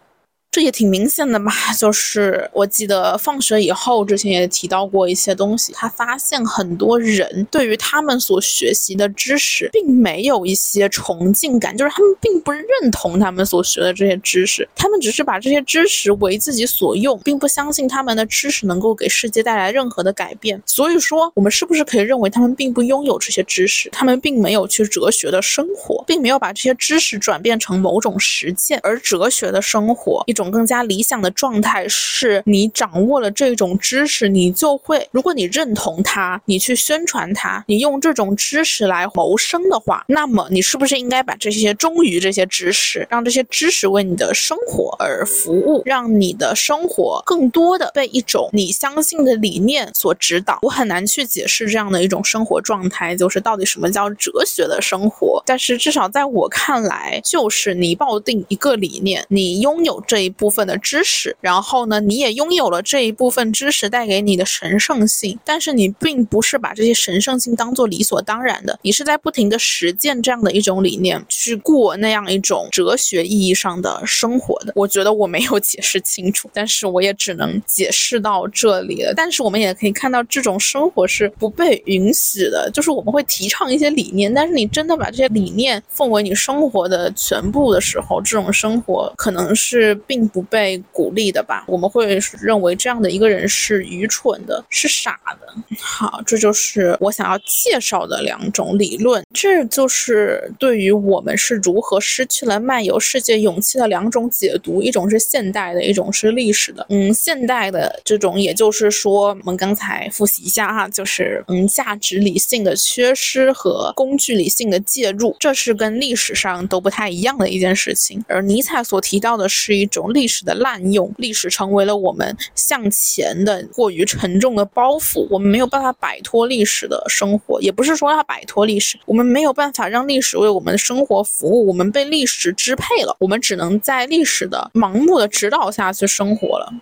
[0.52, 20.60] 这也挺明显的吧， 就是我记得放学以后之前也提到过一些东西，他发现很多人对于他们所学习的知识，并没有一些崇敬感，就是他们并不认同他们所学的这些知识，他们只是把这些知识为自己所用，并不相信他们的知识能够给世界带来任何的改变。
[20.66, 30.39] 所以说，我们是不是可以认为他们并不拥有这些知识，他们并没有去哲学的生活，并没有把这些知识转变成某种实践，而哲学的生活一。
[30.40, 50.58] 种更加理想的状态，是你掌握了这种知识，你就会，如果你认同它，你去宣传它，你用这种知识来谋生的话，那么你是不是应该把这些忠于这些知识，让这些知识为你的生活而服务，让你的生活更多的被一种你相信的理念所指导？
[50.62, 55.44] 我很难去解释这样的一种生活状态，就是到底什么叫哲学的生活。
[55.46, 65.38] 但是至少在我看来，就是你抱定一个理念，你拥有这一部分的知识，然后呢，你也拥有了这一部分知识带给你的神圣性。
[65.44, 74.74] 但是你并不是把这些神圣性当做理所当然的，你是在不停的实践这样的一种理念，去过那样一种哲学意义上的生活的。
[74.76, 79.14] 我觉得我没有解释清楚， 但是我也只能解释到这里了。
[79.16, 91.64] 但是我们也可以看到，这种生活是不被允许的，就是我们会提倡一些理念，但是你真的把这些理念奉为你生活的全部的时候，这种生活可能是并并不被鼓励的吧？
[91.66, 95.48] 我们会认为这样的一个人是愚蠢的，是傻的。
[95.80, 106.86] 好，这就是我想要介绍的两种理论，这就是对于我们是如何失去了漫游世界勇气的两种解读，一种是现代的，一种是历史的。
[106.90, 118.22] 嗯，现代的这种，也就是说，我们刚才复习一下哈，就是嗯，价值理性的缺失和工具理性的介入，这是跟历史上都不太一样的一件事情。
[118.28, 136.74] 而尼采所提到的是一种历史的滥用，历史成为了我们向前的过于沉重的包袱，我们没有办法摆脱历史的生活，也不是说要摆脱历史，我们没有办法让历史为我们的生活服务，我们被历史支配了，我们只能在历史的盲目的指导下去生活了。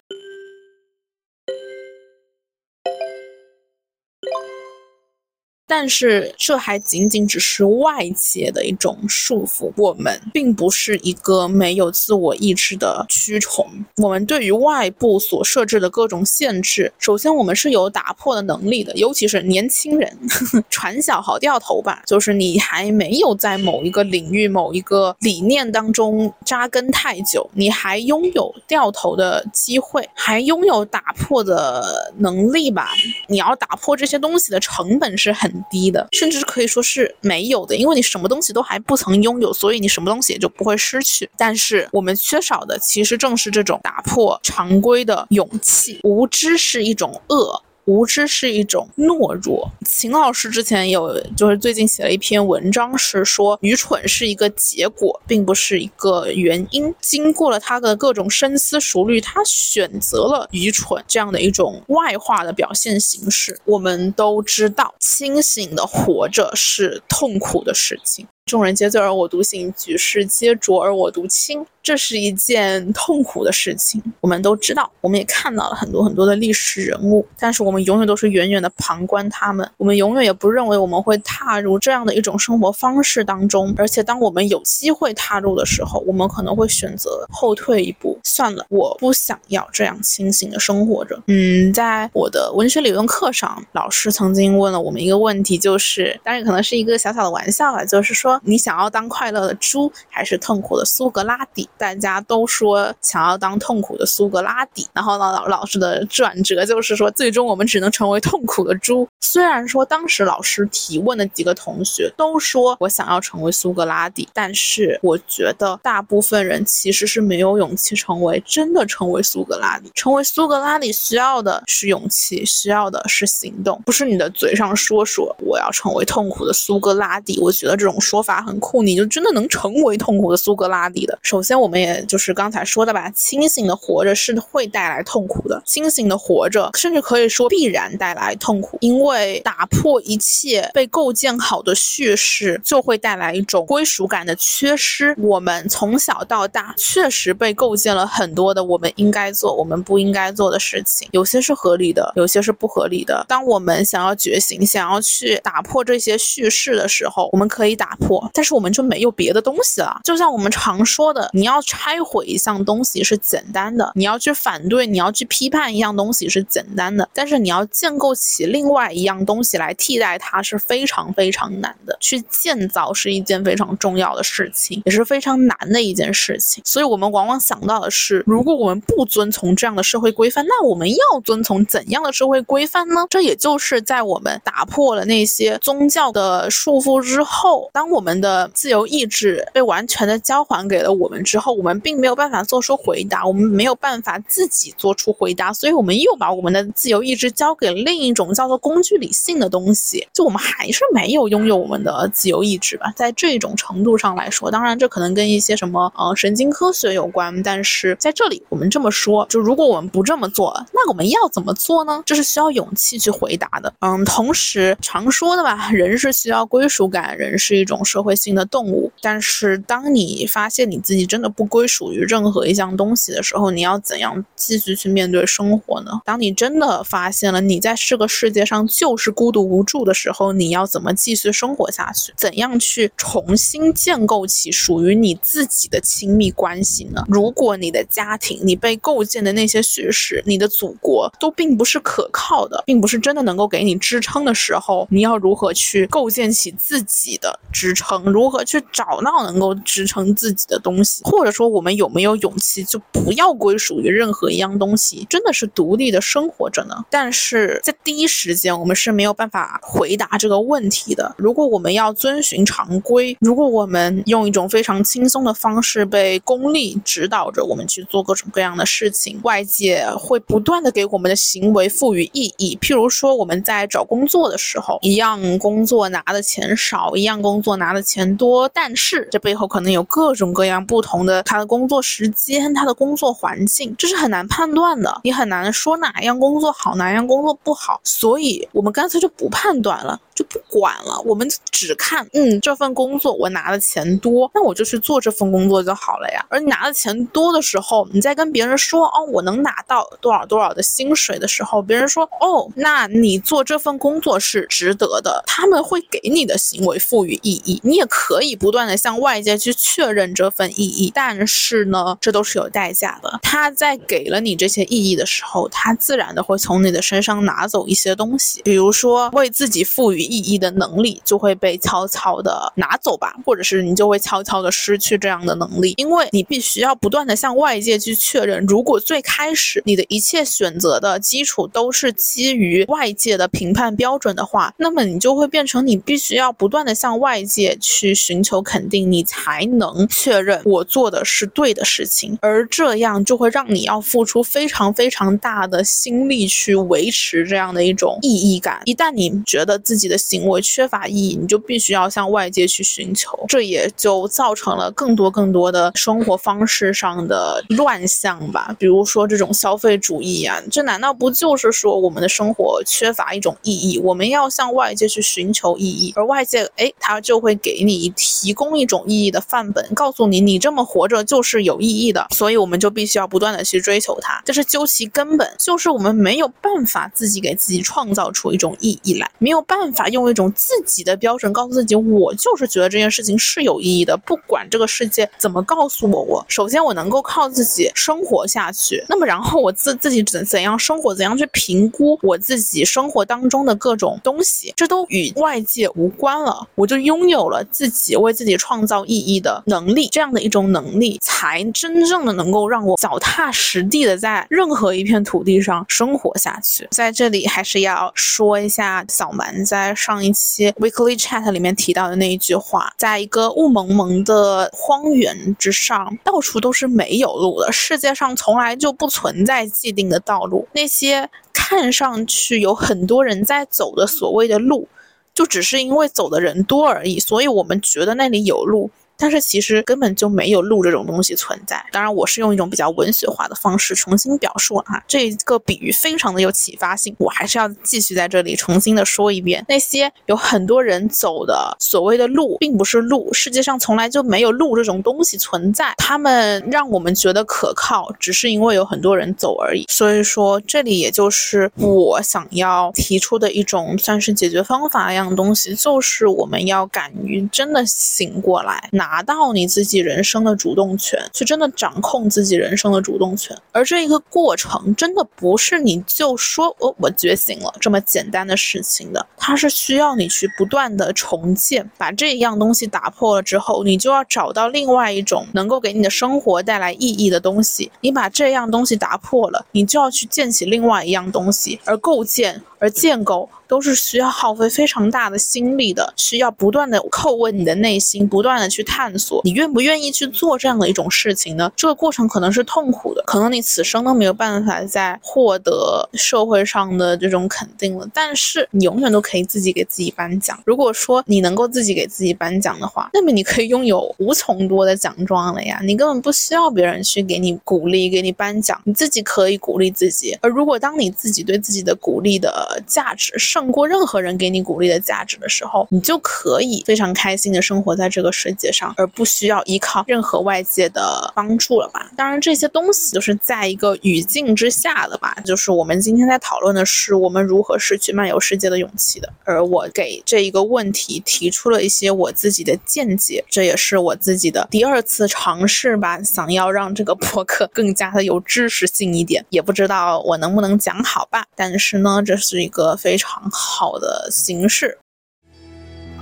[5.69, 13.67] 但是这还仅仅只是外界的一种束缚，我们并不是一个没有自我意志的蛆虫。
[13.97, 20.17] 我们对于外部所设置的各种限制，首先我们是有打破的能力的，尤其是年轻人，
[20.71, 32.91] 船小好掉头吧，就是你还没有在某一个领域、某一个理念当中扎根太久，你还拥有掉头的机会，还拥有打破的能力吧。
[33.27, 35.56] 你要打破这些东西的成本是很。
[35.69, 41.29] 低的，甚至可以说是没有的，因为你什么东西都还不曾拥有，所以你什么东西也就不会失去。
[41.37, 45.99] 但是我们缺少的，其实正是这种打破常规的勇气。
[46.03, 47.61] 无知是一种恶。
[47.87, 49.71] 无知是一种懦弱。
[49.85, 56.93] 秦老师之前有，就是最近写了一篇文章，是说愚蠢是一个结果，并不是一个原因。
[57.01, 63.57] 经过了他的各种深思熟虑，他选择了愚蠢这样的一种外化的表现形式。
[63.63, 68.27] 我们都知道，清醒的活着是痛苦的事情。
[68.45, 71.65] 众人皆醉而我独醒，举世皆浊而我独清。
[71.87, 91.17] 这是一件痛苦的事情，我们都知道，我们也看到了很多很多的历史人物，但是我们永远都是远远的旁观他们，我们永远也不认为我们会踏入这样的一种生活方式当中，而且当我们有机会踏入的时候，我们可能会选择后退一步，算了，我不想要这样清醒的生活着。
[91.27, 101.69] 嗯，在我的文学理论课上，老师曾经问了我们一个问题，就是当然可能是一个小小的玩笑啊，就是说你想要当快乐的猪，还是痛苦的苏格拉底？
[101.77, 109.07] 大家都说想要当痛苦的苏格拉底，然后呢，老老师的转折就是说，最终我们只能成为痛苦的猪。
[109.21, 119.91] 虽然说当时老师提问的几个同学都说我想要成为苏格拉底，但是我觉得大部分人其实是没有勇气成为真的成为苏格拉底。
[119.93, 127.37] 成为苏格拉底需要的是勇气，需要的是行动，不是你的嘴上说说我要成为痛苦的苏格拉底。
[127.39, 131.17] 我觉得这种说法很酷，你就真的能成为痛苦的苏格拉底的。
[131.21, 131.66] 首先我。
[131.67, 135.61] 我们也就是刚才说的吧，清醒的活着是会带来痛苦的。
[135.65, 145.13] 清醒的活着，甚至可以说必然带来痛苦，因为打破一切被构建好的叙事，就会带来一种归属感的缺失。
[145.19, 153.25] 我们从小到大确实被构建了很多的我们应该做、我们不应该做的事情，有些是合理的，有些是不合理的。
[153.27, 159.99] 当我们想要觉醒、想要去打破这些叙事的时候，我们可以打破，但是我们就没有别的东西了。
[160.05, 161.56] 就像我们常说的，你要。
[161.57, 171.97] 要拆毁一项东西是简单的，你要去反对，你要去批判一样东西是简单的，但是你要建构起另外一样东西来替代它是非常非常难的。
[171.99, 176.61] 去建造是一件非常重要的事情，也是非常难的一件事情。
[176.63, 183.07] 所以，我们往往想到的是，如果我们不遵从这样的社会规范，那我们要遵从怎样的社会规范呢？
[183.09, 191.46] 这也就是在我们打破了那些宗教的束缚之后，当我们的自由意志被完全的交还给了我们之后。
[191.47, 202.91] 候，我们并没有办法做出回答，我们没有办法自己做出回答，所以我们又把我们的自由意志交给另一种叫做工具理性的东西，就我们还是没有拥有我们的自由意志吧。
[202.95, 212.03] 在这种程度上来说，当然这可能跟一些什么呃神经科学有关，但是在这里我们这么说，就如果我们不这么做，那我们要怎么做呢？
[212.05, 213.73] 这是需要勇气去回答的。
[213.79, 218.91] 嗯，同时常说的吧，人是需要归属感，人是一种社会性的动物。
[219.01, 225.91] 但是当你发现你自己真的不归属于任何一项东西的时候，你要怎样继续去面对生活呢？
[226.03, 232.11] 当你真的发现了你在这个世界上就是孤独无助的时候，你要怎么继续生活下去？
[232.17, 237.03] 怎样去重新建构起属于你自己的亲密关系呢？
[237.07, 248.03] 如果你的家庭、你被构建的那些叙事、你的祖国都并不是可靠的，并不是真的能够给你支撑的时候，你要如何去构建起自己的支撑？
[248.05, 251.03] 如何去找到能够支撑自己的东西？
[251.03, 256.75] 或者说，我们有没有勇气就不要归属于任何一样东西，真的是独立的生活着呢？
[256.89, 261.15] 但是在第一时间，我们是没有办法回答这个问题的。
[261.17, 272.57] 如果我们要遵循常规，如果我们用一种非常轻松的方式被功利指导着我们去做各种各样的事情，外界会不断的给我们的行为赋予意义。
[272.61, 285.01] 譬如说，我们在找工作的时候，一样工作拿的钱少，一样工作拿的钱多，但是这背后可能有各种各样不同的他的工作时间，他的工作环境，这是很难判断的。
[285.03, 289.99] 你很难说哪样工作好，哪样工作不好，所以我们干脆就不判断了。
[290.17, 296.25] 就不管了，我们只看，嗯，这份工作我拿的钱多，那我就去做这份工作就好了呀。
[296.27, 307.61] 而你拿的钱多的时候，你在跟别人说，哦，我能拿到多少多少的薪水的时候，别人说，哦，那你做这份工作是值得的，他们会给你的行为赋予意义。
[307.63, 313.19] 你也可以不断的向外界去确认这份意义，但是呢，这都是有代价的。
[313.21, 320.06] 他在给了你这些意义的时候，他自然的会从你的身上拿走一些东西，比如说为自己赋予。
[320.07, 328.43] 意义的能力就会被悄悄的拿走吧，或者是你就会悄悄的失去这样的能力，因为你必须要不断的向外界去确认。
[328.45, 348.61] 如果最开始你的一切选择的基础都是基于外界的评判标准的话，那么你就会变成你必须要不断的向外界去寻求肯定，你才能确认我做的是对的事情，而这样就会让你要付出非常非常大的心力去维持这样的一种意义感。
[348.65, 358.55] 一旦你觉得自己的行为缺乏意义，你就必须要向外界去寻求，这也就造成了更多更多的生活方式上的乱象吧。
[358.59, 363.79] 比如说这种消费主义啊，这难道不就是说我们的生活缺乏一种意义？
[363.79, 374.21] 我们要向外界去寻求意义，而外界哎，他就会给你提供一种意义的范本，告诉你你这么活着就是有意义的，所以我们就必须要不断的去追求它。
[374.25, 379.86] 这是究其根本，就是我们没有办法自己给自己创造出一种意义来，没有办法。
[379.89, 386.01] 用一种自己的标准告诉自己，我就是觉得这件事情是有意义的，不管这个世界怎么告诉我。
[386.07, 396.47] 我首先我能够靠自己生活下去，那么然后我自自己怎怎样生活，怎样去评估我自己生活当中的各种东西，这都与外界无关了。
[396.55, 406.67] 我就拥有了自己为自己创造意义的能力，这样的一种能力，才真正的能够让我脚踏实地的在任何一片土地上生活下去。
[406.71, 409.75] 在这里还是要说一下，小蛮在。
[409.77, 417.51] 上一期 Weekly Chat 里面提到的那一句话，在一个雾蒙蒙的荒原之上，到处都是没有路的。
[417.51, 424.67] 世界上从来就不存在既定的道路，那些看上去有很多人在走的所谓的路，
[425.13, 428.71] 就只是因为走的人多而已，所以我们觉得那里有路。
[428.97, 431.63] 但是其实根本就没有路这种东西存在。
[431.71, 436.95] 当然，我是用一种比较文学化的方式重新表述了哈，这个比喻非常的有启发性。
[436.97, 445.73] 我还是要继续在这里重新的说一遍，那些有很多人走的所谓的路，并不是路，世界上从来就没有路这种东西存在。
[445.77, 449.65] 他们让我们觉得可靠，只是因为有很多人走而已。
[449.69, 458.86] 所以说，这里也就是我想要提出的一种算是解决方法一样东西，就是我们要敢于真的醒过来，拿。
[458.89, 463.37] 拿到你自己人生的主动权，去真的掌控自己人生的主动权。
[463.51, 469.05] 而这一个过程，真的不是你就说“哦，我觉醒了”这么简单的事情的。
[469.17, 477.69] 它是需要你去不断的重建，把这一样东西打破了之后，你就要找到另外一种能够给你的生活带来意义的东西。
[477.81, 482.41] 你把这样东西打破了，你就要去建起另外一样东西，而构建。
[482.59, 488.76] 而建构都是需要耗费非常大的心力的，需要不断的叩问你的内心，不断的去探。
[488.77, 491.51] 探索，你愿不愿意去做这样的一种事情呢？
[491.55, 497.89] 这个过程可能是痛苦的，可能你此生都没有办法再获得社会上的这种肯定了。
[497.91, 500.39] 但是你永远都可以自己给自己颁奖。
[500.45, 505.59] 如果说你能够自己给自己颁奖的话，那么你可以拥有无穷多的奖状了呀！
[505.63, 510.15] 你根本不需要别人去给你鼓励、给你颁奖，你自己可以鼓励自己。
[510.21, 521.89] 而如果当你自己对自己的鼓励的价值胜过任何人给你鼓励的价值的时候，你就可以非常开心的生活在这个世界上，而不需要依靠任何外界的帮助了吧？
[521.95, 525.15] 当然，这些东西都是在一个语境之下的吧？
[525.25, 529.11] 就是我们今天在讨论的是我们如何失去漫游世界的勇气的。
[529.23, 541.25] 而我给这一个问题提出了一些我自己的见解，这也是我自己的第二次尝试吧，想要让这个博客 更加的有知识性一点，也不知道我能不能讲好吧。
[541.35, 544.77] 但是呢，这是一个非常好的形式。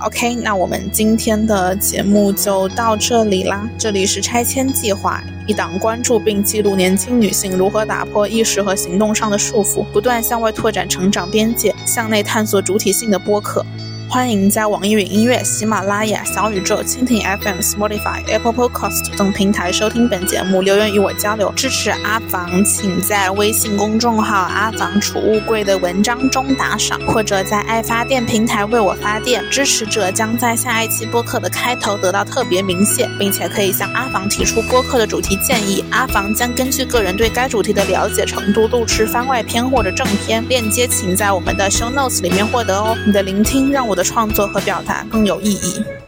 [0.04, 3.66] OK，那我们今天的节目就到这里啦。
[3.78, 13.64] 这里是拆迁计划，一档关注并记录年轻女性如何打破意识和行动上的束缚，不断向外拓展成长边界，向内探索主体性的播客。
[14.08, 21.52] 欢迎在网易云音乐、喜马拉雅、小宇宙、蜻蜓 FM、Spotify、Apple Podcast 等平台收听本节目，留言与我交流。
[21.56, 29.42] 支持阿房，请在微信公众号“阿房储物柜”的文章中打赏，或者在爱发电平台为我发电。
[29.50, 35.84] 支持者将在下一期播客的开头得到特别明谢，并且可以向阿房提出播客的主题建议。
[35.90, 42.96] 阿房将根据个人对该主题的了解程度录制番外篇或者正片，链接请在我们的 Show Notes 里面获得哦。
[43.04, 46.05] 你的聆听让我的创作和表达更有意义。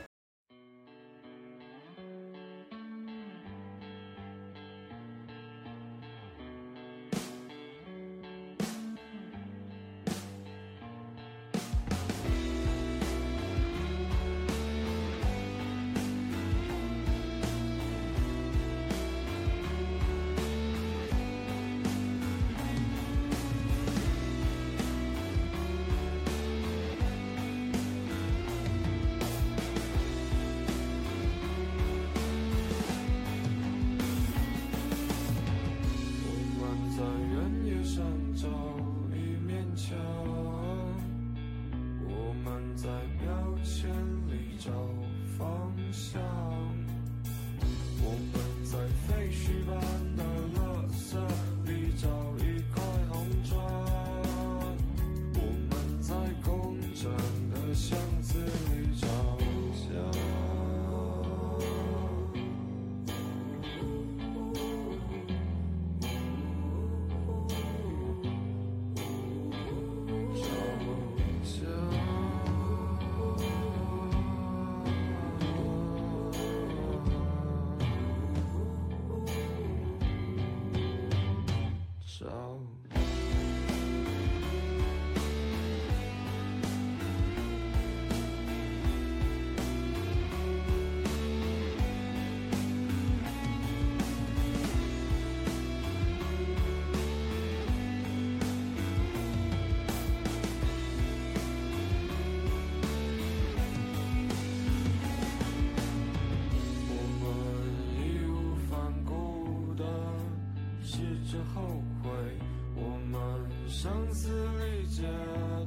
[113.69, 115.03] 声嘶力竭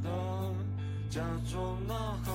[0.04, 0.10] 的
[1.08, 1.22] 假
[1.52, 1.94] 装呐
[2.24, 2.34] 喊